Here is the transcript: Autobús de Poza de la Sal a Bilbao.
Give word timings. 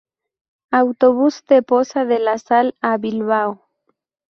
Autobús 0.71 1.45
de 1.45 1.61
Poza 1.61 2.05
de 2.05 2.17
la 2.17 2.39
Sal 2.39 2.75
a 2.81 2.97
Bilbao. 2.97 3.69